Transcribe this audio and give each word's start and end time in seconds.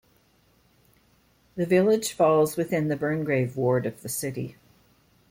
The 1.53 1.67
village 1.67 2.13
falls 2.13 2.57
within 2.57 2.87
the 2.87 2.95
Burngreave 2.97 3.55
ward 3.55 3.85
of 3.85 4.01
the 4.01 4.09
City. 4.09 4.55